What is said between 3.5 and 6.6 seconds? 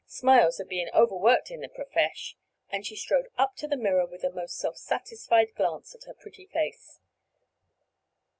to the mirror with a most self satisfied glance at her pretty